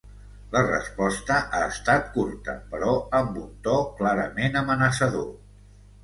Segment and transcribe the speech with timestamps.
[0.53, 5.29] La resposta ha estat curta, però amb un to clarament amenaçador.